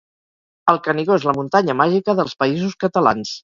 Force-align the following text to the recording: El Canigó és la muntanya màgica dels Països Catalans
El 0.73 0.79
Canigó 0.87 1.19
és 1.21 1.29
la 1.31 1.37
muntanya 1.41 1.77
màgica 1.85 2.19
dels 2.23 2.37
Països 2.43 2.77
Catalans 2.89 3.39